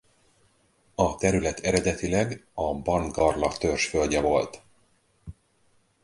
[0.95, 4.61] A terület eredetileg a Barngarla-törzs földje volt.